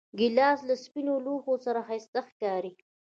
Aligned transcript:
ګیلاس 0.19 0.59
له 0.69 0.75
سپینو 0.83 1.13
لوښو 1.25 1.53
سره 1.65 1.79
ښایسته 1.87 2.19
ښکاري. 2.29 2.73